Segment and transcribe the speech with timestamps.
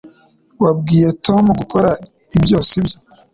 [0.63, 1.89] Wabwiye Tom gukora
[2.37, 2.97] ibyo sibyo